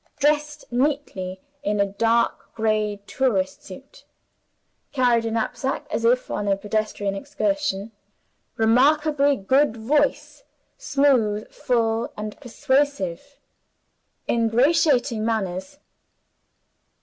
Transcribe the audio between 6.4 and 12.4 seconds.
a pedestrian excursion. Remarkably good voice, smooth, full, and